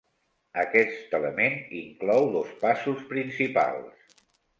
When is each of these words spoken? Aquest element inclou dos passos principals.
Aquest 0.59 1.11
element 1.17 1.59
inclou 1.79 2.25
dos 2.37 2.49
passos 2.63 3.05
principals. 3.13 4.17